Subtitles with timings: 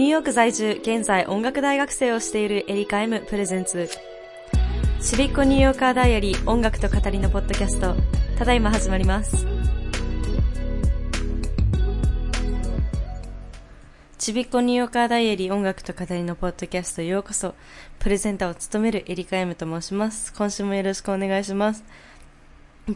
[0.00, 3.86] ニューヨーク在住、現在音楽大学生をしているエリカ M プレゼンツ。
[5.02, 7.94] ちびっこニューヨーカーダイアリー音楽と語りのポッドキャスト、
[8.38, 9.46] ただいま始まります。
[14.16, 17.54] ちびっこニューヨーカーダイアリー音楽と語りのポッドキャストようこそ。
[17.98, 20.32] プレゼンターを務めるエリカ M と申します。
[20.32, 21.84] 今週もよろしくお願いします。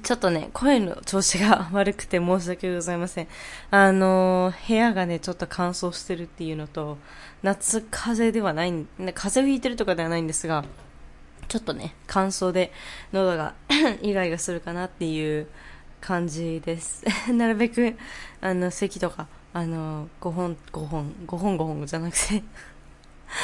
[0.02, 3.28] ちょっとね、声の調子が悪くて申し訳ございません。
[3.70, 6.98] あのー、部屋がね、ちょっと乾燥してるっていうのと、
[7.42, 10.64] 夏風邪ではない、風邪をひいてるとかではないんですが、
[11.48, 12.72] ちょっとね、乾燥で
[13.12, 13.54] 喉が
[14.02, 15.46] イガイガするかなっていう
[16.00, 17.04] 感じです。
[17.32, 17.96] なるべく、
[18.40, 22.42] あの、咳とか、あの、5本、5本、5本5本じゃなくて、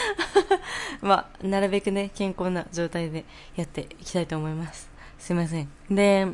[1.01, 4.90] まあ、なるべくね、健康な状態でやっていきたいと思います。
[5.21, 5.69] すいません。
[5.91, 6.27] で、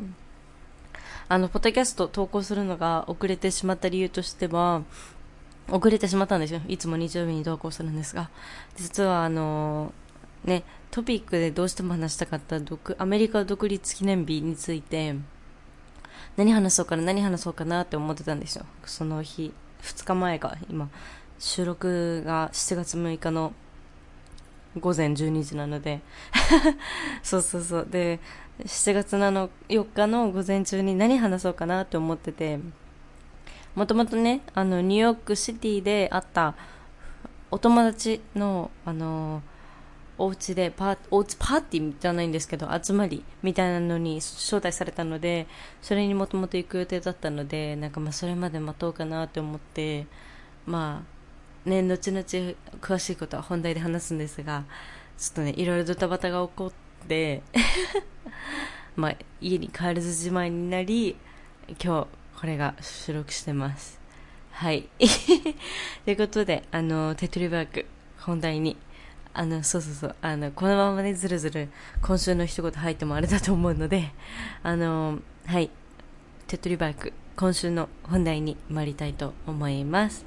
[1.27, 4.81] あの、ポッドキャスト投稿するのが遅れてしまった理由としては、
[5.69, 6.61] 遅れてしまったんですよ。
[6.69, 8.29] いつも日曜日に投稿するんですが。
[8.77, 9.93] 実はあの、
[10.45, 15.15] ね、トピックでどうしても話したかった独アメリカ独立記念日について、
[16.37, 18.65] 何話そうかな、何話そうかなって思ってたんですよ。
[18.85, 20.89] その日、2日前か、今、
[21.39, 23.51] 収録が7月6日の
[24.79, 26.01] 午前12時なので
[27.23, 28.19] そうそうそうで
[28.63, 32.59] 7月7 4日の午前中に何話そうかなって思ってて
[33.75, 36.55] もともとねあのニューヨークシティで会った
[37.51, 39.41] お友達のあの
[40.19, 45.45] お家でパーお家パーティーじゃないんですけど集まりみたいなのに招待されたので
[45.81, 50.07] それにもともと行く予定だったのでなんかまあそれまで待とうかなって思って
[50.65, 51.17] まあ
[51.67, 52.23] ね、後々
[52.79, 54.63] 詳しいことは本題で話すんですが、
[55.17, 56.86] ちょっとね、いろいろドタバタが起こって、
[58.95, 61.15] まあ、家に帰れずじまいになり、
[61.83, 62.07] 今日、
[62.39, 63.99] これが収録してます。
[64.51, 64.89] はい。
[66.05, 67.85] ということで、あの、手っ取り早く、
[68.19, 68.75] 本題に、
[69.33, 71.69] あの、そうそうそう、あの、このままね、ずるずる、
[72.01, 74.11] 今週の一言入ってもあれだと思うので、
[74.63, 75.69] あの、はい。
[76.47, 80.25] 手っ取り早く、今週の本題に参りたいと思います。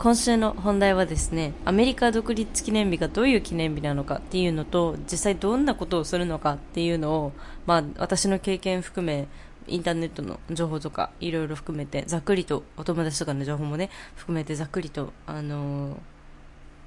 [0.00, 7.32] 今週の本題はですねアメリカ独立記念日がどういう記念日なのかっていうのと実際どんなことをするのかっていうのを、
[7.66, 9.28] まあ、私の経験含め
[9.66, 15.98] インターネットの情報とかいろいろ含めてざっくりとお友達とかの情報もね含めてざっくりとあのー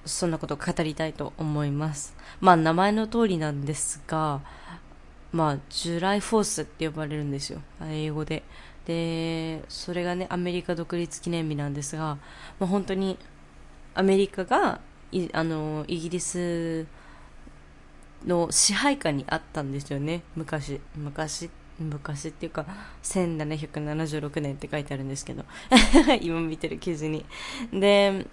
[0.05, 4.41] そんなことを語りたいと思いますまあ名前の通りなんですが
[5.33, 7.59] まあ、ジュライフォースって呼ばれるんですよ。
[7.81, 8.43] 英語で。
[8.85, 12.17] で、それがね、アメリカ独立記念日なんですが、
[12.59, 13.17] まあ、本当に、
[13.95, 16.85] アメリカが、いあの、イギリス
[18.25, 20.23] の支配下にあったんですよね。
[20.35, 20.81] 昔。
[20.95, 21.49] 昔。
[21.79, 22.65] 昔っていうか、
[23.03, 25.43] 1776年って書いてあるんですけど。
[26.21, 27.25] 今見てる記事に。
[27.71, 28.25] で、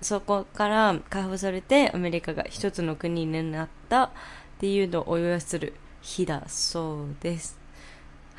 [0.00, 4.10] そこから解放されて、アメリカが一つの国になったっ
[4.58, 7.59] ていうのをお祝いする日だそうです。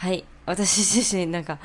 [0.02, 0.26] はい。
[0.48, 1.60] 私自身なんか、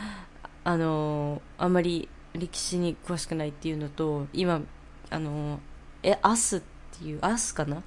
[0.63, 4.61] あのーあんまり歴史に詳しくないっていうのと、今、
[5.09, 5.59] あのー
[6.03, 6.61] え、アスっ
[6.99, 7.83] ていう、アスかな？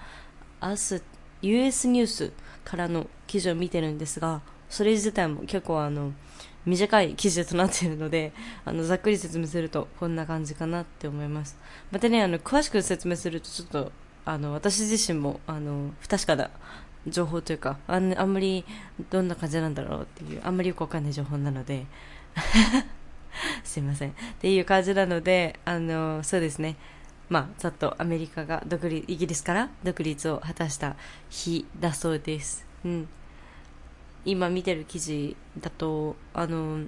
[0.59, 1.03] アス、
[1.43, 2.31] US ニュース
[2.65, 6.13] からの記事を見てるんですが、それ自体も結構あの、
[6.65, 8.33] 短い記事となっているので、
[8.65, 11.59] あの、ざっくり説明するとこんな感じかなって思います。
[11.91, 13.91] またね、あの、詳しく説明するとちょっと、
[14.25, 16.49] あの、私自身も、あの、不確かな
[17.07, 18.65] 情報というかあんあんまり
[19.09, 21.85] どんな感じなんだろうっていうあんまりよくわかんない情報なので
[23.63, 24.09] すいません。
[24.09, 26.75] っていう感じなのであのそうですね。
[27.29, 30.95] まあざっとアメリカが独立イギリスから独立を果たした
[31.29, 33.07] 日だそうです、うん、
[34.25, 36.85] 今見てる記事だとあの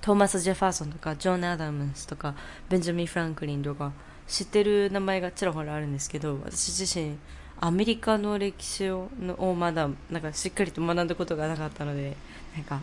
[0.00, 2.34] トーマス・ジェファーソンとかジョン・アダムスとか
[2.68, 3.92] ベンジャミン・フランクリンとか
[4.26, 7.16] 知ってる名前がちらほらあるんですけど私自身
[7.64, 9.08] アメリカの歴史を
[9.38, 12.14] をまだなんかしっかりと学んだことがなかったので
[12.54, 12.82] なんか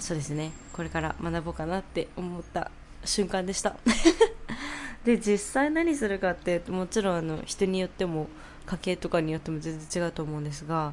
[0.00, 0.50] そうですね。
[0.72, 2.72] これから学ぼうかなって思った
[3.04, 3.76] 瞬間でした。
[5.06, 8.26] で実際何するかってもちろんあの人によっても
[8.66, 10.92] 家系とかによっても全然違うと思うんですが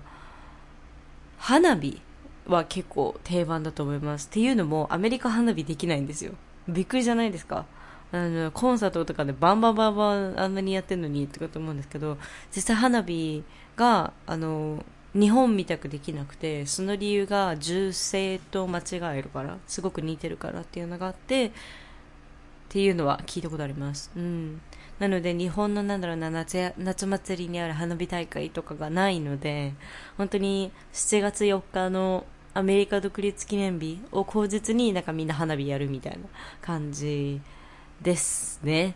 [1.40, 2.00] 花火
[2.46, 4.28] は結構定番だと思います。
[4.28, 6.34] っていうのもアメリカ花火できないんですよ。
[6.68, 7.66] びっくりじゃないですか。
[8.14, 12.18] あのコンサートとかでバンバンバンバンあんなにやってるのにってこと思うんですけど
[12.56, 13.44] 実際花火
[13.76, 21.52] があの日本みたくできなくてその理由が銃声と間違えるからすごく似てるからっていうのがあってっ
[22.70, 24.62] ていうのは聞いたことあります、うん、
[25.00, 29.74] なので日本のなんだろうな夏夏祭りにある花火大会とかがないので
[30.18, 36.20] 本当に7月4日のアメリカ独立記念日を口実になんかみんな花火やるみたいな
[36.62, 37.42] 感じ
[38.04, 38.96] ですね。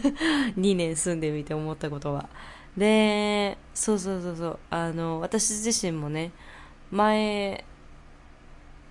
[0.56, 2.28] 2年住んでみて思ったことは。
[2.76, 6.32] で、そうそうそうそう、あの、私自身もね、
[6.90, 7.64] 前、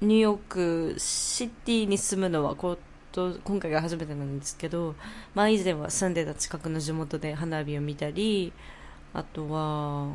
[0.02, 2.78] ニューヨークシティに住むのはこ
[3.12, 4.96] と今回が初めてなんですけど、
[5.34, 8.54] まあ以前は住んでた近くの地元で花火を見たり、
[9.14, 10.14] あとは、っ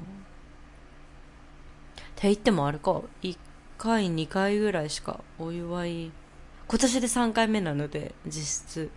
[2.14, 3.36] て言ってもあれか、1
[3.78, 6.12] 回、2回ぐらいしかお祝い、
[6.68, 8.90] 今年で3回目なので、実質。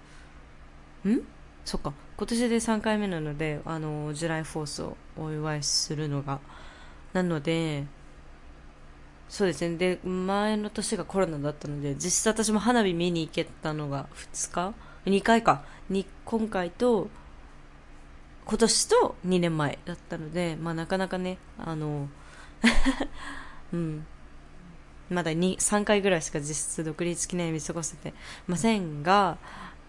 [1.09, 1.21] ん？
[1.65, 1.93] そっか。
[2.17, 6.39] 今年で3回目なので、あの、ジュライフォースをお祝いするのが。
[7.13, 7.85] なので、
[9.29, 9.77] そうですね。
[9.77, 14.73] で、前の年がコロナだったので、実質私も花火見に行けたのが2日
[15.05, 15.63] ?2 回か。
[15.89, 17.09] に、今回と、
[18.45, 22.09] 今年と2年前だったので、まあなかなかね、あの、
[23.73, 24.05] うん。
[25.09, 28.13] まだ2、3回ぐらいしか実質独立記念日過ごせて
[28.47, 29.37] ませんが、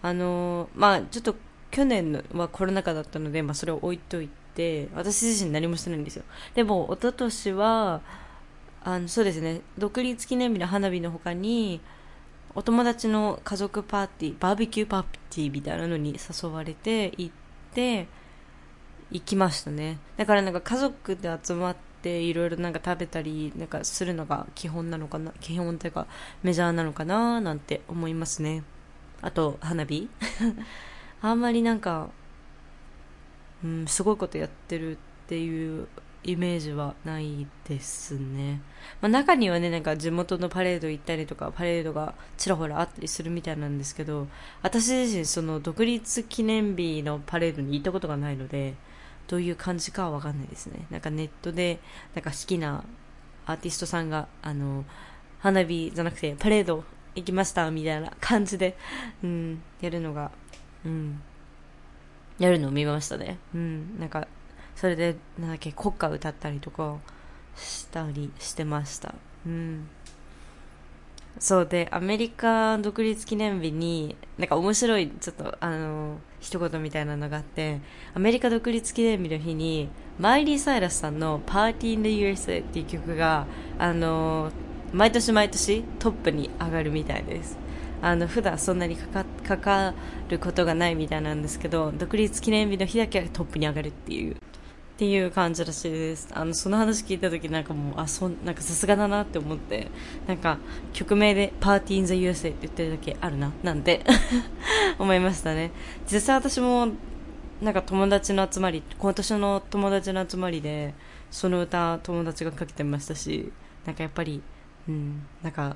[0.01, 1.35] あのまあちょっと
[1.71, 6.23] 去年はコロナ禍だったので、まあそれを置いといて、私自身何もしてないんですよ。
[6.53, 8.01] でも、一昨年は、
[8.83, 11.81] あの、そうですね、独立記念日の花火の他に、
[12.53, 17.31] お友達の家族パーティー、バーベキューパーティーみたいなのに誘われて行っ
[17.73, 18.07] て、
[19.11, 19.99] 行きましたね。
[20.15, 26.07] だからなんか家族で集まっていろいろなんか食べたりなんかするのが基本なのかな、基本というか
[26.43, 28.63] メジャーなのかななんて思いますね。
[29.25, 30.07] あと、花火？
[31.23, 32.09] あんまりなんか、
[33.63, 35.87] うん、すごいことやってるっていう
[36.23, 38.61] イメージはないですね。
[39.01, 44.27] まあ、中にはね、なんか地元のパレード行ったりとか、パレードがちらほらあったりするみたいなんですけど、
[44.61, 48.75] 私自身その独立記念日のパレードに行ったことがないので、
[49.27, 50.85] どういう感じかはわかんないですね。
[50.91, 51.79] なんかネットで、
[52.13, 52.83] なんか好きな
[53.47, 54.85] アーティストさんが、あの、
[55.39, 56.83] 花火じゃなくてパレード
[57.15, 58.77] 行きましたみたいな感じで、
[59.23, 60.31] うん、やるのが、
[60.85, 61.21] うん、
[62.37, 63.37] やるのを見ましたね。
[63.53, 64.27] うん、なんか、
[64.75, 66.97] それで、なんだっけ、国歌歌ったりとか
[67.55, 69.15] したりしてました。
[69.45, 69.87] うん。
[71.39, 77.81] そうで、アメリカ独立記念日に、なんか面白い、ちょっと、あの、一言みたいなのがあって、
[78.13, 83.47] アメリカ独立記念日の日に、マイリー・サイラスさんの Party in the USA っていう曲が、
[83.77, 84.51] あの、
[84.93, 87.57] 毎年毎年トップに上がるみたいです。
[88.01, 89.93] あの、普段そんなにかか、かか
[90.29, 94.35] ることがないみたいなんですけど、独立記念日の日だけはトップに上がるっていう
[94.95, 96.29] っていう感じらしいです。
[96.31, 99.89] あの、その話聞いた時なんかもう、あ、そん、なんかさすがだなって思って、
[100.25, 100.57] なんか、
[100.93, 104.05] 曲名でパーティーインザ USA って言ってるだけあるな、なんて
[104.97, 105.71] 思いましたね。
[106.09, 106.87] 実際私も、
[107.61, 110.93] なんか友達の集まり、今年の友達の集まりで、
[111.29, 113.51] その歌友達がかけてましたし、
[113.85, 114.41] なんかやっぱり、
[114.87, 115.75] うん、なんか、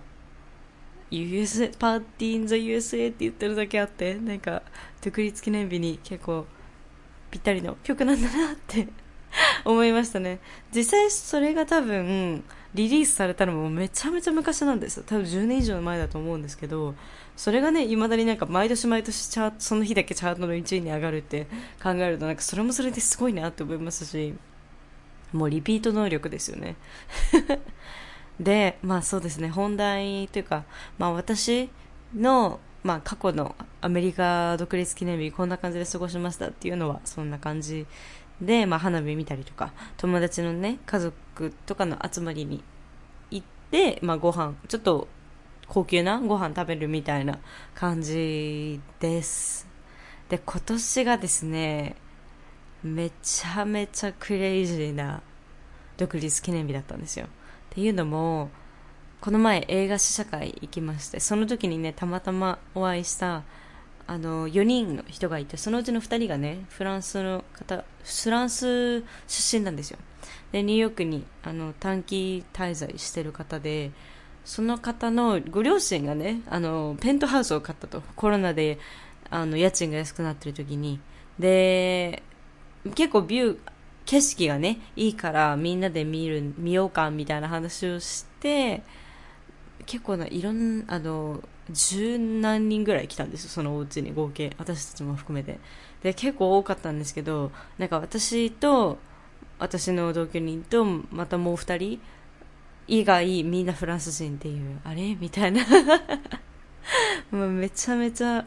[1.11, 4.61] USA、パーティーインザ USA って言ってるだけあって、なんか、
[5.03, 6.45] 独立記念日に結構、
[7.31, 8.87] ぴったりの曲なんだなって
[9.65, 10.39] 思いましたね。
[10.73, 15.03] 実際それが多分、リリースされたのもめちゃめちゃ昔なんですよ。
[15.05, 16.93] 多分10年以上前だと思うんですけど、
[17.35, 21.47] それがね、未だになんか毎年毎年チャー、その日だけチャートの1位に上がるって
[21.81, 24.35] 考えると、なんかそれもそれですごいなって思いますし、
[25.33, 26.75] もうリピート能力ですよね。
[28.39, 30.63] で、まあそうですね、本題というか、
[30.97, 31.69] まあ私
[32.15, 37.85] の、まあ過去のアメリカ独立記念日こんな感じで過ごしましたっていうのはそんな感じ
[38.41, 42.63] で、まあ、花火見たりとか、友達のね、家族とかの集まりに
[43.31, 45.07] 行って、まあ、ご飯、ちょっと
[45.67, 47.39] 高級なご飯食べるみたいな
[47.75, 49.67] 感じです。
[50.29, 51.95] で、今年がですね、
[52.81, 55.21] めちゃめちゃクレイジーな
[55.97, 57.27] 独立記念日だったんですよ。
[57.79, 58.49] っていうのも、
[59.21, 63.43] この前映画試写会行きまして、その時にね、たまたまお会いした
[64.05, 69.99] あの4人の人がいてそのうちの2人がねフランスの方フランス出身なんですよ。
[70.51, 73.91] でニューヨークにあの短期滞在してる方で
[74.43, 78.01] その方のご両親がねあのペントハウスを買ったと。
[78.15, 78.79] コロナで
[79.29, 80.99] あの家賃が安くなってる時に。
[81.37, 82.23] で
[82.95, 83.57] 結構ビュー
[84.09, 88.81] 景色がねいいからみんなで見る見ようかみたいな話をして
[89.85, 94.55] 結構ないろんなあの十何人ぐらい来たんですよそのお家に合計。
[94.57, 95.59] 私たちも含めて。
[96.01, 98.97] で結構多かったんですけどなんか私と
[99.59, 102.01] 私の同居人とまたもう2人
[102.87, 105.15] 以外みんなフランス人っていうあれ？
[105.19, 105.63] みたいな。
[107.29, 108.43] もうめちゃめちゃ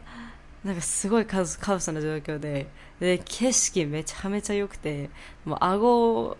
[0.64, 2.68] なんかすごいカオスカオスな状況で。
[3.00, 5.10] で景色めちゃめちゃ良くて
[5.44, 6.36] もう顎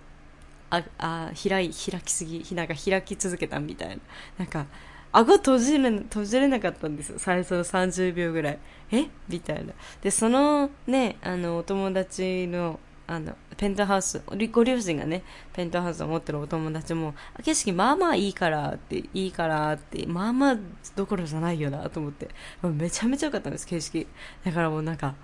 [0.70, 3.96] ああ開い開きすぎなんか開き続けたみたいな。
[4.38, 4.66] なんか
[5.10, 7.18] 顎閉じる閉じれなかったんですよ。
[7.18, 8.58] 最初の30秒ぐらい。
[8.92, 9.08] え？
[9.28, 9.72] みたいな。
[10.00, 12.78] でそのねあのお友達の
[13.12, 17.14] あのペントハウスご両親がねペントハウスを持ってるお友達も
[17.44, 20.56] 景色まあまあいいからっていいからってまあまあ
[20.96, 22.28] どころじゃないよなと思って。
[22.62, 24.06] めちゃめちゃ良かったんです景色。
[24.44, 25.14] だからもうなんか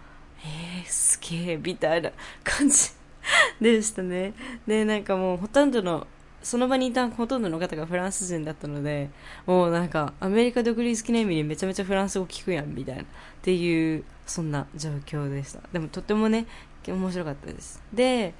[0.44, 2.10] えー、すげえみたいな
[2.44, 2.90] 感じ。
[3.60, 4.34] でしたね。
[4.66, 6.06] でなんかもうほとんどの
[6.42, 9.10] その場にいたほとんどの方がフランス人だったので
[9.44, 13.02] もうなんかアメリカ独立記念日にめちゃめちゃフランス語聞くやんみたいな。
[13.02, 13.06] っ
[13.42, 15.60] ていうそんな状況でした。
[15.72, 16.46] でもとてもね
[16.92, 17.82] 面白かったです。
[17.92, 18.34] で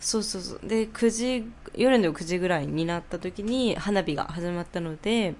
[0.00, 0.60] そうそうそう。
[0.62, 5.34] で9時夜の9時ぐらいになった時に花火が始まったので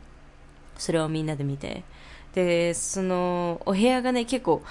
[0.79, 1.85] それをみんなで見て。
[2.35, 4.63] でそのお部屋がね結構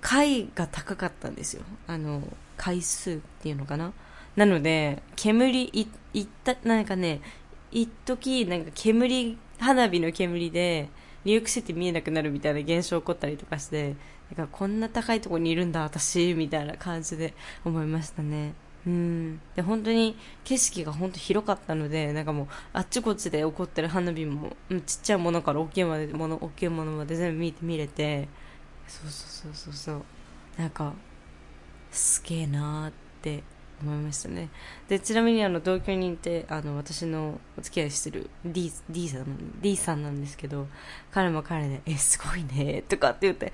[0.00, 1.62] 階が高かったんですよ。
[1.86, 2.22] あの
[2.56, 3.92] 回数っていうのかな。
[4.34, 7.20] なので煙いいったなんかね
[7.70, 10.88] 一時なんか煙花火の煙で
[11.24, 13.94] ニューヨークシティ見えなくなるみたいな現象起こったりとかして
[14.36, 17.34] なんかこんな高いところにいるんだ私みたいな感じで
[17.64, 18.54] 思いましたね。
[18.86, 19.40] うん。
[19.54, 28.28] で本当に景色が本当広かったのでなんかもうあっちこっちで起こってる花火もちっちゃいものから大きいものもの大きいものまで全部見見れて
[28.88, 30.02] そうそうそうそうそう。
[30.58, 30.94] なんか
[31.90, 33.42] すげえなーって
[33.82, 34.48] 思いましたね。
[34.88, 40.68] でちなみにあの同居人ってあの私のお付き合いしてる D, D, さん D さんなんですけど
[41.10, 43.52] 彼も彼で「えすごいね」とかって言って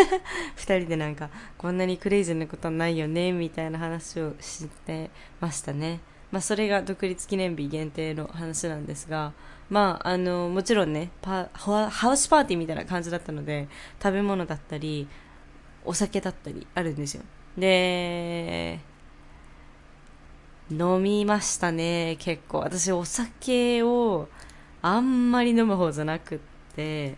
[0.56, 6.00] 2人でなんかこんなにクレイジーなことはないよねみたいな話をしてましたね。
[6.32, 9.32] まあ、それが独立記念日限定の話なんですが、
[9.70, 13.68] まあ、あのもちろんねパハウスパーティーみたいな感じだったので
[14.02, 15.08] 食べ物だったり
[15.84, 17.22] お酒だったりあるんですよ。
[17.56, 18.80] で
[20.70, 22.58] 飲みましたね結構。
[22.60, 24.28] 私お酒を
[24.82, 26.38] あんまり飲む方じゃなくっ
[26.74, 27.16] て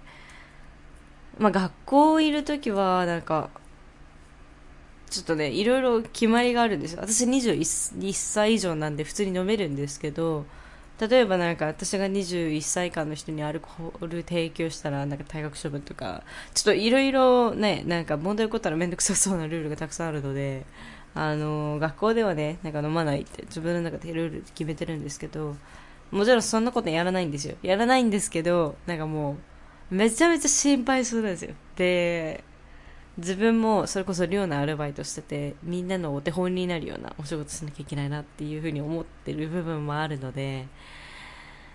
[1.38, 3.50] まあ学校いる時はなんか
[5.10, 7.00] ちょっとねいろいろ決まりがあるんですよ。
[7.00, 10.44] 私21歳以上なんで普通に飲めるんですけど
[11.00, 16.24] 例えばなんか私が21歳以下の人にアルコール提供したらなんか退学処分とか
[16.54, 20.66] ちょっといろいろねなんか問題起こったら面倒くさそうなルールがたくさんあるので
[21.20, 25.56] あの学校ではねなんか飲まないって自分の中でルール決めてるんですけど
[26.12, 27.56] もちろんそんなことやらないんですよ。
[27.60, 29.36] やらないんですけどなんかも
[29.90, 31.54] うめちゃめちゃ心配するんですよ。
[31.74, 32.44] で
[33.16, 40.68] 自分もそれこそ寮のアルバイトしててみんなのお手本になるようなお仕事しなきゃいけないなっていうふうに思ってる部分もあるので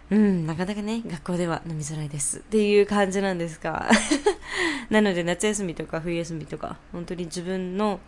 [0.09, 2.37] うんなかなかね学校では飲みづらいです。
[2.37, 3.89] っていう感じなんですが
[4.89, 7.99] なので夏休みとか冬休みとか本当に自分の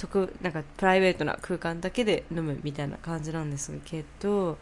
[0.00, 4.56] 特なんかプライベートな空間だけで飲むみたいな感じなんですけど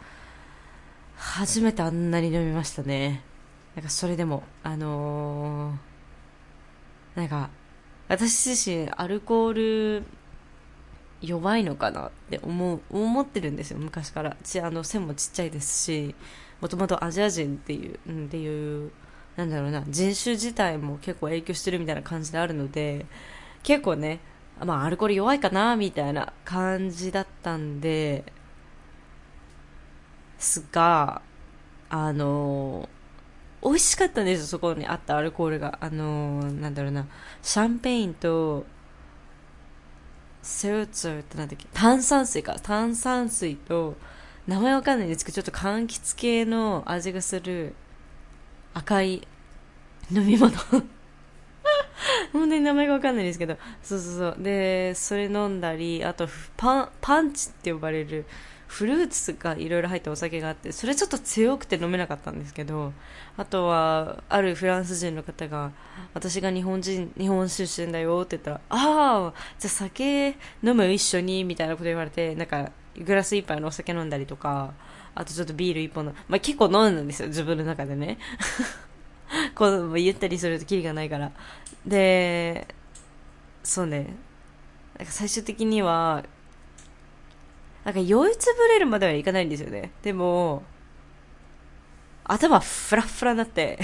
[1.15, 3.23] 初めてあんなに飲みましたね。
[3.73, 7.49] なんかそれでもあのー、なんか
[8.09, 9.53] 私自身アルコー
[10.01, 10.03] ル
[11.21, 14.35] 弱いのかなって思う思ってるんですよ昔から。
[14.43, 16.15] ちあの背もちっちゃいですし
[16.59, 18.91] もともとアジア人っていう、うん、っていう
[19.37, 23.05] なんだろうな人種自体も結構影響してるみたいな感じであるので
[23.63, 24.19] 結構ね
[24.65, 28.23] まあアルコール弱いかなみたいな感じだったんで
[30.37, 31.21] すが
[31.89, 32.87] あの
[33.61, 35.77] 美味しかったんですよ、そこにあったアルコールが。
[35.81, 37.05] あの、なんだろうな、
[37.41, 38.65] シャンペーンと、
[40.41, 43.97] セルツァーってなんだっけ、炭酸水か、炭酸水と、
[44.47, 47.75] 名前わかんないんですけど、ちょっと柑橘系の味がする
[48.73, 49.27] 赤い
[50.11, 50.53] 飲み物。
[52.33, 54.43] 本当に名前がわかんないですけど、そうそうそう。
[54.43, 58.25] で、それ飲んだり、あとパン、パンチって呼ばれる、
[58.69, 62.93] フルーツがいろいろ入ったお酒があってそれちょっと強くて飲めなかったんですけど
[63.35, 65.71] あとはあるフランス人の方が
[66.13, 74.71] 私が日本人日本出身だよって言ったらああじゃあ酒飲む一緒にみたいなこと言われてなんかグラス一杯のお酒飲んだりとか
[75.15, 78.19] あとちょっとビール一本の、まあ、結構飲んだんですよ自分の中でね。
[79.53, 81.31] こう言ったりするとキリがないから。
[81.85, 82.67] で
[83.63, 84.15] そうね
[84.97, 86.23] なんか最終的には
[87.85, 89.91] なんか酔いつぶれるまではいかないんですよね。
[90.03, 90.63] でも、
[92.23, 93.79] 頭フラフラになって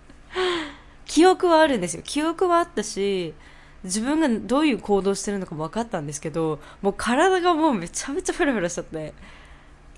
[1.06, 2.02] 記憶はあるんですよ。
[2.04, 3.32] 記憶はあったし、
[3.84, 9.14] 自分がどういう行動してるのかも分かったんですけど、もう体がもうめちゃめちゃフラフラしちゃって、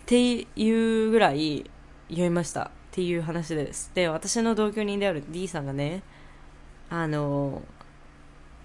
[0.03, 1.69] っていうぐらい
[2.09, 3.91] 酔いましたっていう話です。
[3.95, 6.03] で、私の同居人である D さんがね、
[6.91, 7.63] あの、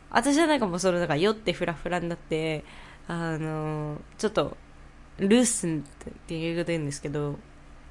[0.10, 2.64] 私はなんかもうそのなんか酔ってフラフラになって、
[3.08, 4.56] あのちょっと
[5.18, 7.38] ルースンって英語で言うんですけど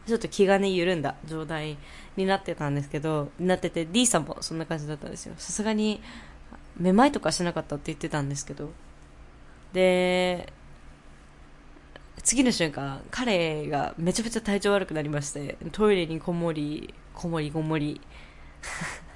[0.06, 1.76] ちょっと気がね緩んだ状態
[2.16, 5.34] になってたんですけどなってて D さんもそんな感じだったんですよ。
[5.36, 6.00] さすがに
[6.76, 8.70] めまいとかしなかったって言ってたんですけど。
[9.72, 10.52] で
[12.22, 18.00] 次の瞬間彼がめちゃめちゃ体調悪くなりましてトイレにこもりこもりこもり。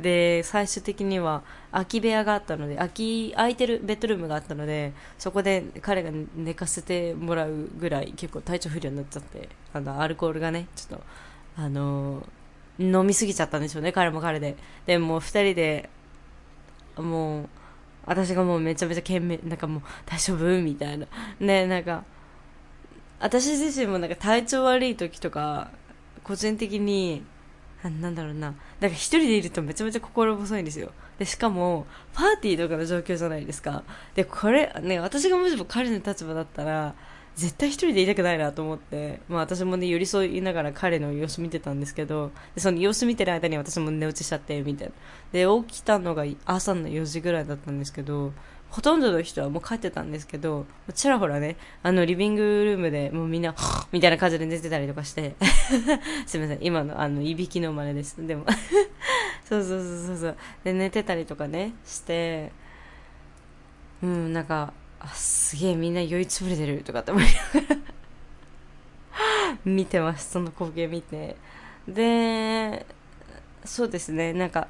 [0.00, 11.04] で最終的には空き部屋があったので空き空いてるベッドルームがあったのでそこで彼が寝かせてもらうぐらい結構体調不良になっちゃってあのアルコールがねちょっと
[11.56, 12.24] あの
[12.78, 14.56] 飲みすぎちゃったんでしょうね彼も彼で。
[14.86, 15.90] でも2人で
[16.96, 17.48] もう
[18.06, 20.62] 私がもうめちゃめちゃ懸命なんかもう大丈夫？
[20.62, 21.06] みたいな。
[21.40, 22.04] ねなんか
[23.18, 25.72] 私自身もなんか体調悪い時とか
[26.22, 27.24] 個人的に
[27.84, 28.48] なんだろうな。
[28.48, 30.90] だから一人でいるとめちゃめちゃ心細いんですよ。
[31.18, 33.84] で、しかも、パーティーとかの状況じゃないですか。
[34.14, 36.94] で、これ、ね、私がもしも彼の立場だったら、
[37.36, 44.92] 絶対一人でいたくないなと思って、まあ私もね、寄り添いながら彼の様子見てたんですけど、でその様子見てる間に私も寝落ちしちゃって、みたいな。
[45.30, 48.32] で、起きたのが朝の4時ぐらいだったんですけど、
[48.70, 53.54] ほとんどの人はもう帰ってたんですけど、ちらほらね、あの、リビングルームでもうみんな、
[53.92, 55.36] みたいな感じで寝てたりとかして、
[56.26, 58.26] すみません、今の、あの、いびきの真似です。
[58.26, 58.44] でも
[59.48, 60.36] そうそうそうそうそう。
[60.64, 62.52] で、寝てたりとかね、して、
[64.02, 67.76] うん、なんか、あ、すげえみんな酔いつぶれてるとかって思いながら
[69.64, 71.36] 見てます、その光景見て。
[71.88, 72.84] で、
[73.64, 74.68] そうですね、なんか、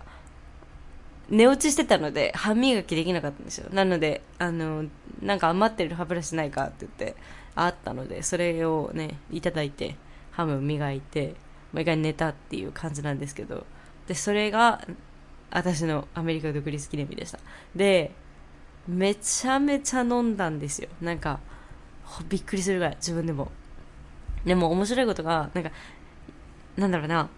[1.28, 3.68] 寝落ちしてたので歯磨きできなかったんですよ。
[3.72, 4.84] なのであの
[5.22, 7.16] なんか余ってる歯ブラシないかって言って
[7.54, 9.96] あったのでそれをねいただいて
[10.30, 11.34] 歯も磨いて
[11.72, 13.66] もう一回寝たっていう感じなんですけど
[14.06, 14.86] でそれが
[15.50, 17.38] 私のアメリカ独立記念日でした。
[17.74, 18.12] で
[18.86, 20.88] めちゃめちゃ飲んだんですよ。
[21.02, 21.40] なんか
[22.28, 23.50] びっくりするぐらい自分でも。
[24.46, 25.70] でも面白いことがなんか
[26.76, 27.28] なんだろうな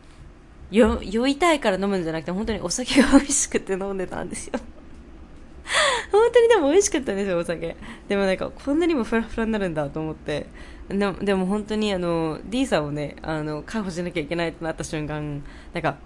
[0.70, 4.58] 酔いたいから飲むんじゃなくて本当にお酒が美味しくて飲んでたんですよ。
[6.12, 7.76] 本当にでも美味しかったんですよお酒。
[8.08, 10.46] でもなんかこんなにもフラフラになるんだと思って。
[10.88, 15.98] ででも本当にあの D さんをねあの介護しなきゃいけないとなった瞬間なんか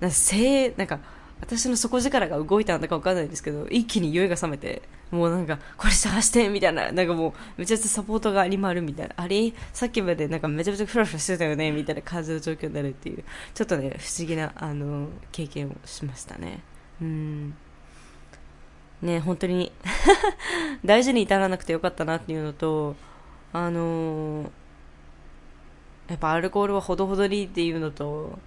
[0.00, 0.16] なんか
[0.76, 1.00] なんか
[1.40, 9.14] 私の底力が動いたんだか分かんないんですけど一気に酔いが覚めてもうなんかこれ探してみたいななんかもうめちゃくちゃサポートがありまるみたいな。
[9.16, 9.52] あれ？
[9.72, 11.70] さっきまでなんかめちゃめちゃフラフラしてたよね？
[11.70, 16.60] みたいな感じの状況になるっていうちょっとね不思議なあの経験をしましたね。
[17.00, 17.54] うん。
[19.02, 19.70] ね本当に
[20.84, 22.96] 大事に至らなくてよかったなっていうのと
[23.52, 24.50] あの、
[26.08, 28.38] やっぱアルコールはほどほどにっていうのと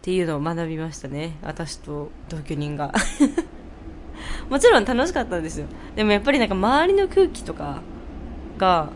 [0.00, 1.36] っていうのを学びましたね。
[1.42, 2.90] 私と同居人が。
[4.48, 5.66] もちろん楽しかったんですよ。
[5.94, 7.82] でもやっぱりなんか周りの空気とか
[8.56, 8.88] が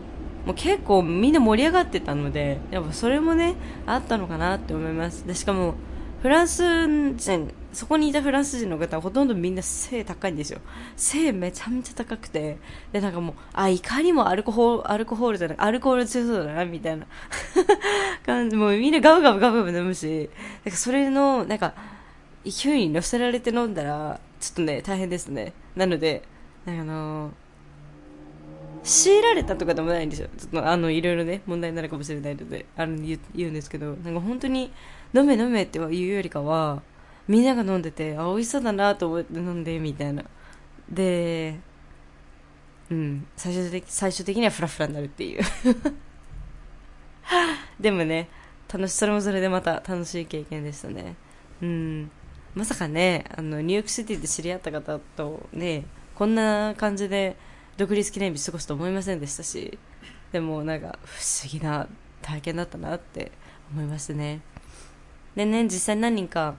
[0.47, 5.27] もう結構みんな盛り上がってたのでやっぱそれもねあったのかなって思います。
[5.27, 5.75] でしかも
[6.23, 10.61] フランス人そこにいたフランス人の方はほとんどみんな背高いんですよ。
[10.95, 12.57] 背めちゃめちゃ高くて。
[12.93, 17.05] でなんかもうあいかにもアルコホールアルコホールじゃないアルコール強そうだなみたいな。
[18.25, 18.55] 感じ。
[18.55, 20.29] もうみんなガブガブガブガブ飲むし。
[20.63, 21.73] なんかそれのなんか
[22.45, 25.51] 勢いに乗せられて飲んだらちょっとね大変ですね。
[25.75, 26.23] なので
[26.65, 27.33] あの
[28.83, 30.29] 強いられたとかでもないんですよ。
[30.37, 33.97] ちょっとあのいろいろね問題になるかもしれないのであの言うんですけど。
[33.97, 34.71] なんか本当に
[35.13, 36.81] 飲め飲めって言うよりかは
[37.27, 40.23] みんなが飲んでてあ美味しそうだなと思って飲んでみたいな。
[40.89, 41.59] で
[42.89, 43.27] うん。
[43.35, 45.41] 最終的最終的にはフラフラになるっていう。
[47.79, 48.29] でもね
[48.71, 51.15] 楽しそれもそれでまた楽しい経験でしたね。
[51.61, 52.11] うん。
[52.53, 55.85] まさかねあのニューヨークシティで知り合った方とね
[56.15, 57.35] こんな感じで
[57.75, 59.77] 独立記念日過ごすと思いませんでしたし
[60.31, 61.87] でもなんか不思議な
[62.21, 63.31] 体験だったなって
[63.71, 64.41] 思いましたね。
[65.35, 66.55] でね実際何人か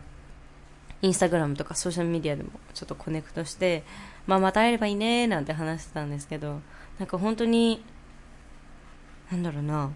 [1.07, 3.85] インスタグラムとかソーシャルメディアでもちょっとコネクトして、
[4.27, 6.61] まあ、また会えればいいねなんて話してたんですけど
[6.99, 7.85] なんか本当に
[9.31, 9.91] なんだろうな。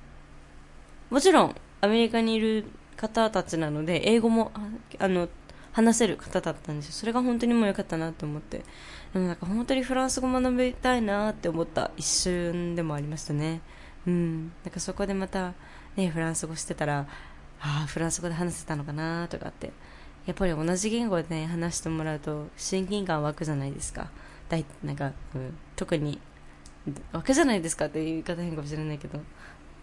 [1.10, 2.64] もちろんアメリカにいる
[2.96, 4.52] 方たちなので英語も
[4.98, 5.28] あの
[5.72, 6.92] 話せる方だったんですよ。
[6.92, 8.64] それが本当にもう良かったなと思って。
[9.12, 13.60] でもなんか本当にフランス語学びたいなって思った一瞬でもありましたね。
[14.06, 14.52] うん。
[14.64, 15.54] なんかそこでまた
[15.96, 17.06] ねフランス語してたら
[17.60, 19.72] ああフランス語で話せたのかなとかって
[20.26, 24.11] やっぱり同じ言語で、ね、話してもらうと親近感湧くじゃないですか。
[24.48, 26.20] だいなんか、うん、特に
[27.12, 29.20] 湧くじゃないですかっていう言い方変かもしれないけど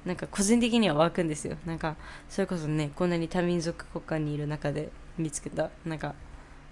[0.05, 1.57] なんか個人的には湧くんですよ。
[1.65, 1.95] なんか
[2.29, 6.15] それこそねこんなに多民族国家にいる中で見つけたなんか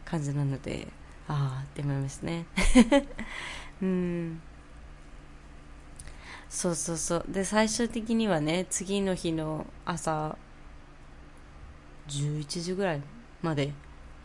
[0.06, 0.88] 感じなので
[1.28, 2.46] ああって思いますね。
[3.82, 4.42] うん。
[6.50, 7.26] そうそうそう。
[7.28, 10.38] で最終的にはね次の日の朝
[12.08, 13.02] 11時ぐらい
[13.46, 13.72] まで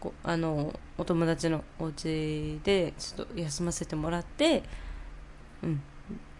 [0.00, 4.64] こあのお友達のお家でちょっと休ませてもらって
[5.62, 5.82] うん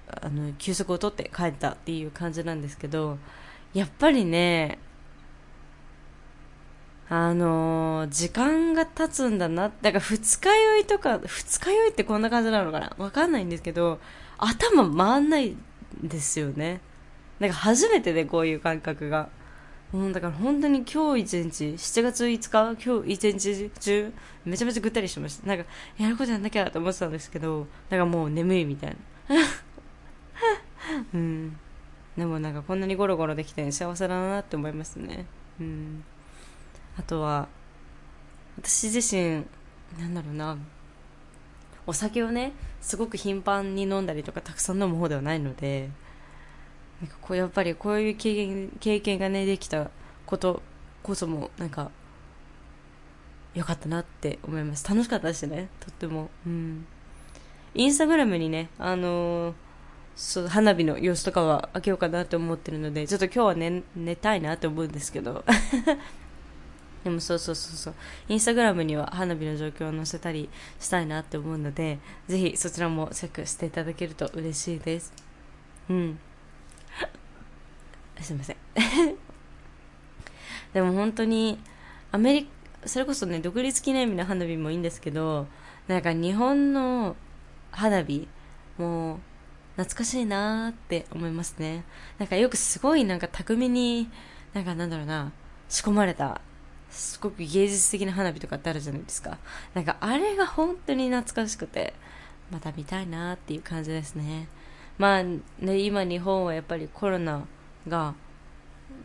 [0.08, 3.18] あの休息を取って帰ったっていう感じなんですけど
[3.74, 4.78] やっぱりね
[7.12, 9.72] あの、時間が経つんだな。
[9.82, 12.94] だから二日酔いとか、二日酔いってこんな感じなのかな？
[12.98, 13.98] わかんないんですけど、
[14.38, 15.58] 頭回んないん
[16.04, 16.80] ですよね。
[17.40, 19.28] なんか初めてで、こういう感覚が。
[19.92, 24.12] もうだから本当に今日一日、7月5日、今日一日中、
[24.44, 25.46] めちゃめちゃぐったりしました。
[25.48, 25.64] なんか、
[25.98, 28.96] やることやんなきゃと思ってたんですけど、なんかもう眠いみたい
[29.28, 29.36] な。
[31.14, 31.58] うん。
[32.16, 35.26] でもなんかこんなにゴロゴロできて幸せだなって思いますね。
[35.60, 36.04] うん。
[36.98, 37.48] あとは
[38.58, 39.44] 私自身
[39.98, 40.58] なんだろうな
[41.86, 45.90] お酒をねすごく頻繁に飲んだりとかたくさん飲む方ではないので
[47.00, 49.90] なんかこうやっぱりこういう経験経験がねできた
[50.26, 50.62] こと
[51.02, 51.90] こそもなんか
[53.54, 56.86] 良かったなって思います楽しかったしねとってもうん
[57.74, 59.54] インスタグラムにねあのー、
[60.14, 65.44] そう花火の様子とかは開けようかなと思ってるのでちょっと今日は寝寝たいなと思うんですけど
[67.02, 67.94] でもそうそうそうそう。
[68.28, 75.12] インスタグラムには花火の状況を載せたりしたいなって思うので、ぜひそちらもチェックしていただけると嬉しいです。
[75.88, 76.18] うん。
[78.20, 78.56] すいません。
[80.72, 81.58] でも本当に、
[82.12, 82.48] アメリ
[82.82, 85.46] カ、それこそね、独立記念日の花火もいいんですけど、
[85.88, 87.16] なんか日本の
[87.72, 88.28] 花火、
[88.78, 89.18] もう、
[89.76, 91.84] 懐かしいなーって思いますね。
[92.18, 94.08] なんかよくすごいなんか巧みに、
[94.52, 95.32] なんかなんだろうな、
[95.68, 96.40] 仕込まれた
[96.90, 99.38] すごく芸術的な花火とかってあるじゃないですか。
[99.74, 101.94] なんかあれが本当に懐かしくて、
[102.50, 104.48] また見たいなっていう感じですね。
[104.98, 105.40] まあね、
[105.78, 107.46] 今日本はやっぱりコロナ
[107.88, 108.14] が、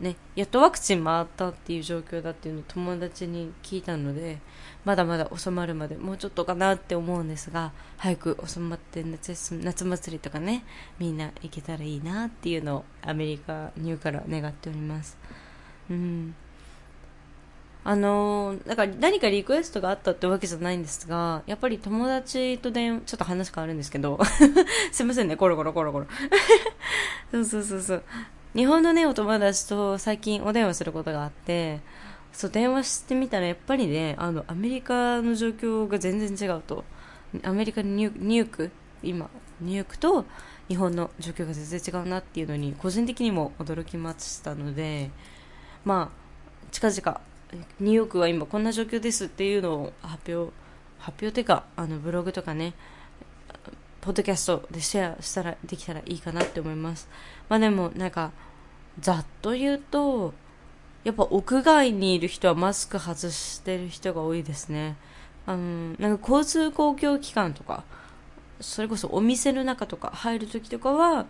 [0.00, 4.38] ね、やっとワクチン回ったっていう状況だっていうのを友達に聞いたので、
[4.84, 10.64] まだまだ収まるまでもうちょっとかなって思うんですが、早く収まって夏夏祭りとかね、
[10.98, 15.16] みんな行けたらいいなっていうのをアメリカにから願っております。
[15.90, 16.34] うん。
[17.88, 24.18] あの、なんか何かリクエストがあったってわけじゃないんですが、やっぱり友達と電話ちょっと話変わるんですけど、
[24.90, 26.06] すいませんね、コロコロコロコロ。
[27.30, 28.02] そうそうそうそう。
[28.56, 31.80] 日本のね、お友達と最近お電話することがあって、
[32.32, 36.82] そう、電話してみたらやっぱりね、あの、アメリカの状況が全然違うと。
[37.42, 38.70] アメリカにニュニューク、
[39.02, 39.28] 今、
[39.60, 40.24] ニュークと
[40.68, 45.10] 日本の状況が全然違うなっていうのに、個人的にも驚きましたので、
[45.84, 47.20] まあ、近々、
[47.78, 50.52] ニューヨークは今こんな状況ですっていうのを発表
[50.98, 52.74] 発表ていうかあのブログとかね
[54.00, 57.08] ポッドキャストでシェアしたらできたらいいかなって思います
[57.48, 58.32] まあでもなんか
[59.00, 60.34] ざっと言うと
[61.04, 64.96] やっぱ屋外にいる人はマスク外してる人が多いですね
[65.46, 67.84] あのなんか交通公共機関とか
[68.60, 71.26] それこそお店の中とか入るときとかは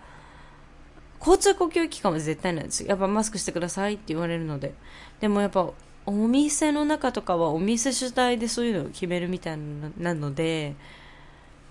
[1.19, 2.91] 交通公共機関は絶対なんですよ。
[2.91, 4.75] やっぱマスクしてくださいって言われるので。
[5.19, 5.71] でもやっぱ
[6.05, 9.59] お店の中とかはお店主体でそういうのを決めるみたい
[9.99, 10.77] なので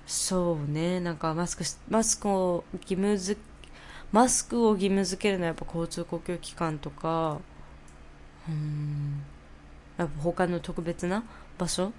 [0.05, 3.37] そうねなんかマスクマスクを義務づ
[4.15, 7.41] マスクを義務付けるのはやっぱ交通公共機関とか
[8.47, 9.21] うん
[9.97, 11.25] やっぱ他の特別な
[11.57, 11.91] 場所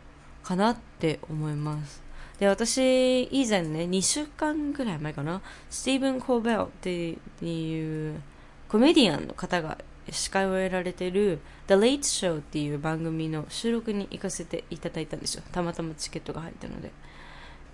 [0.43, 2.03] かなって思います
[2.39, 8.23] で私以前ね2週間ぐらい前かなスティーブン・コーベルっていう
[8.67, 9.77] コメディアンの方が
[10.11, 15.43] 司会をやられてる The Late Show っていう番組の収録に行かせていただいたんですよ。
[15.53, 16.93] たまたまチケットが入ったので。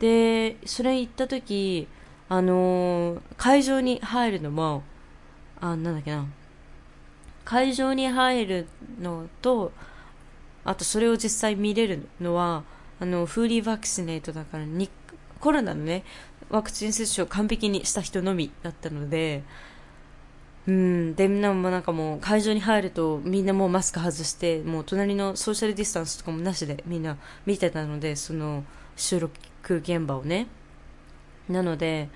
[0.00, 1.86] で、それ行った時、
[2.32, 4.82] あのー、会場に入るのも、
[5.60, 6.24] あ、なんだっけな。
[7.44, 8.68] 会場に入る
[8.98, 9.70] のと、
[10.64, 12.64] あとそれを実際見れるのは、
[13.00, 14.88] あの、フーリーワクチネートだからに、
[15.40, 16.04] コロナのね、
[16.48, 19.42] ワクチン接種を完璧にした人のみだったので、
[20.66, 28.64] うん、でみんなもなんかもう会場に入るとみんなもうマスク外してもう隣のソーシャルディスタンスとかもなしでみんな見てたのでその
[28.96, 29.34] 収録
[29.66, 30.46] 現場をね
[31.48, 32.08] なので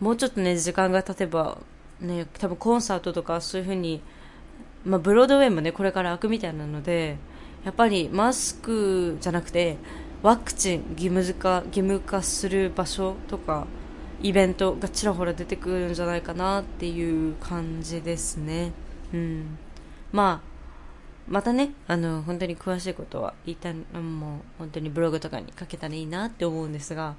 [0.00, 1.58] もうちょっとね時間が経てば
[2.00, 4.02] ね多分コンサートとかそういう風に
[4.84, 7.16] まあブロードウェイもねこれから開くみたいなので
[7.64, 9.76] やっぱりマスクじゃなくて
[10.22, 13.66] ワクチン義務化義務化する場所とか
[14.22, 18.72] イベントがちらほら出てくるんじゃないかなっていう感じですね。
[19.12, 19.58] うん。
[20.12, 20.48] まあ、
[21.28, 27.14] またね、あの、本当に詳しいことは言いたい、もう本当にブログとかに書けたらいいなって思うんですが、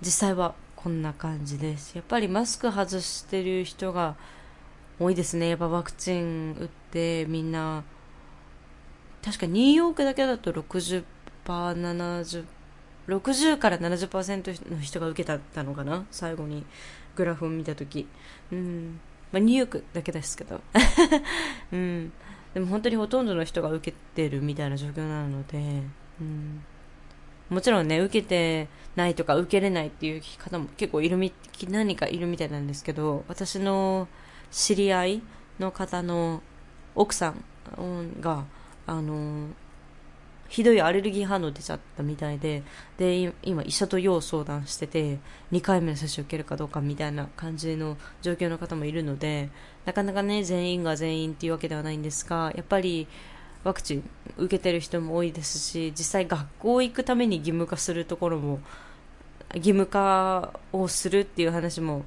[0.00, 1.94] 実際はこんな感じです。
[1.94, 4.16] やっぱりマスク外してる人が
[4.98, 5.50] 多いですね。
[5.50, 7.84] やっぱワクチン打ってみんな。
[9.22, 11.04] 確かニューヨークだけだと60%、
[11.44, 12.44] 70%、
[13.08, 16.06] 60から70%の人が受けたのかな？
[16.10, 16.64] 最後に
[17.14, 18.08] グラフを見た時。
[18.50, 19.00] うん。
[19.32, 20.62] まあニューヨークだけですけど。
[21.72, 22.10] うん。
[22.54, 25.82] でも本当にほとんどの人が受けてるみたいな状況なので。
[26.22, 26.64] うん。
[27.50, 31.32] もちろんね受けてないとか受けれないっていう方も結構いるみ
[31.68, 34.08] 何かいるみたいなんですけど私の
[34.50, 35.22] 知り合い
[35.58, 36.42] の方の
[36.94, 37.44] 奥さん
[38.20, 38.44] が
[38.86, 39.48] あの
[40.48, 42.64] ひどいアレルギー反応出ちゃったみたいで
[42.98, 45.18] で今医者と要相談してて
[45.52, 49.48] 2回目の接種受けるかどうかみたいな感じの状況の方もいるので
[49.84, 53.06] なかなかね全員が全員っていうわけではないんですがやっぱり
[53.64, 58.60] ワクチン受けてる人も多いですし実際学校行くために義務化するところも
[59.54, 62.04] 義務化をするっていう話も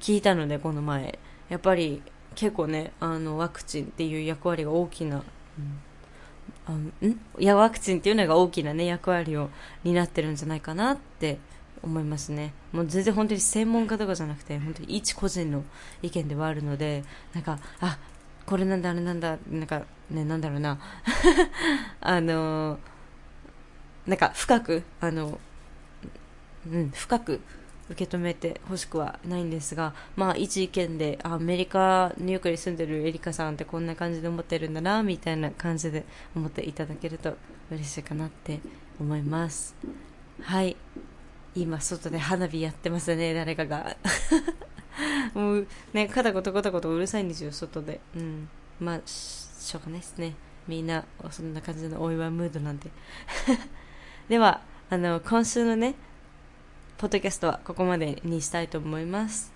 [0.00, 1.18] 聞いたのでこの前。
[1.48, 2.02] やっぱり
[2.34, 5.18] 結構ねあのワクチンっていう役割が大きな、う
[5.62, 5.80] ん
[6.66, 6.92] あん？
[7.38, 9.50] いやワクチンっていうのが大きな、ね、役割を
[9.84, 11.38] 担ってるんじゃないかなって
[11.82, 12.52] 思いますね。
[12.72, 15.62] もう全然本当に専門家とかじゃなくて本当に一個人の
[16.02, 17.96] 意見ではあるのでなんかあ
[18.46, 20.78] これなんだあれなんだなんかねなんだろうな。
[22.00, 22.78] あの
[24.06, 25.40] なんか深くあの
[26.70, 27.40] うん深く
[27.90, 36.04] 受け止めてほしくはないんですが、まあ、一意見でアメリカ、ニューヨークに住んでるエリカさんってこんな感じで思ってるんだなみたいな感じで
[36.34, 37.36] 思っていただけると
[37.70, 38.60] 嬉しいかなって
[38.98, 39.74] 思います。
[40.42, 40.76] はい。
[41.54, 43.96] 今外で花火やってますね誰かが。
[45.34, 48.00] もうね片言片言うるさいんですよ外で。
[48.16, 48.48] うん。
[48.80, 50.34] まあしょうがないですね。
[50.68, 52.90] みんなそんな感じのお祝いムードなんで
[54.28, 55.94] ではあの今週のね
[56.98, 59.52] ポッドキャストはここまでにしたいと思います。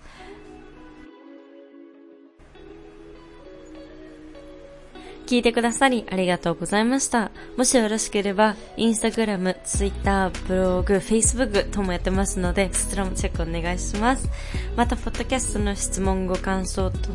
[5.31, 7.31] 聞いてくださりありがとうございました。
[7.55, 14.27] もしよろしければ、インスタグラム、ツイッター、ブログ、フェイスブックともやってますので、そちらもチェックお願いします。
[14.75, 17.11] また、ポッドキャストの質問、ご感想と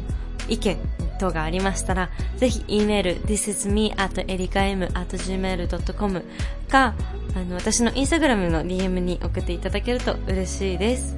[0.48, 0.78] 意見
[1.18, 6.24] 等がありましたら、ぜひ e メール thisisme at erikam at gmail.com
[6.70, 6.94] か、
[7.34, 11.14] あの、私のインスタグラムの DM に送っていただけると嬉しいです。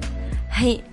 [0.49, 0.83] はい。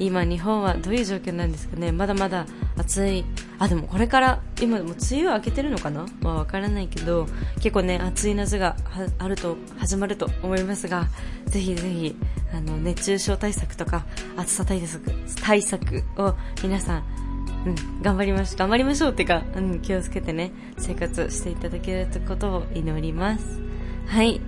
[0.00, 2.44] 今日本はどういう状況なんですかねまだまだ
[2.76, 3.24] 暑い。
[3.58, 6.06] あ、でもこれから今でも梅雨明けてるのかな？
[6.20, 8.76] まあわからないけど、結構ね、暑い夏が
[9.18, 11.06] あると、始まると思いますが、
[11.46, 12.16] ぜひぜひ、
[12.52, 14.04] あの、熱中症対策とか、
[14.36, 15.12] 暑さ対策、
[15.42, 17.24] 対策を皆さん
[17.66, 23.60] うん、頑張りましょう、頑張りましょうってか、うん、気をつけてね、生活していただけることを祈ります。
[24.06, 24.40] はい。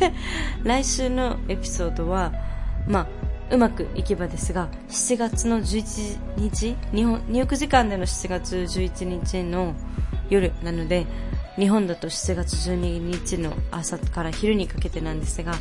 [0.62, 2.32] 来週のエピソードは、
[2.86, 3.06] まあ、
[3.50, 9.74] うまくいけばですが、7月の11日、日本、ニューヨーク時間での7月11日の
[10.28, 11.06] 夜なので、
[11.56, 15.54] 日本だと7月12日の朝から昼にかけてなんですが、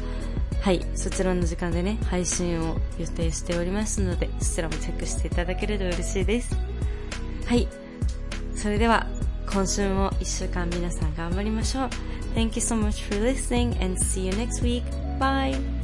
[0.62, 6.56] はい、そちらの時間でね、配信を予定しておりますので、そちらもチェックしていただけると嬉しいです。
[7.45, 7.67] はい。
[8.56, 9.08] それでは、
[9.52, 11.89] 今週も1週間皆さん頑張りましょう。
[12.36, 14.84] Thank you so much for listening and see you next week.
[15.17, 15.78] Bye!